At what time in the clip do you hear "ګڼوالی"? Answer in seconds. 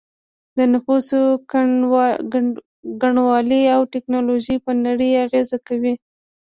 3.01-3.63